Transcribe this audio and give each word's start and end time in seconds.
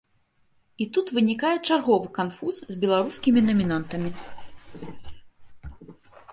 І 0.85 0.87
тут 0.95 1.11
вынікае 1.17 1.51
чарговы 1.67 2.07
канфуз 2.17 2.55
з 2.77 2.81
беларускімі 2.85 3.39
намінантамі. 3.51 4.15